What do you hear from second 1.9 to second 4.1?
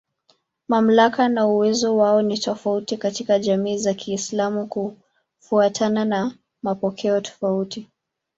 wao ni tofauti katika jamii za